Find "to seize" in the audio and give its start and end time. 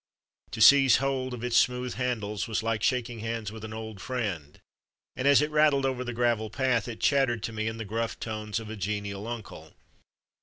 0.53-0.97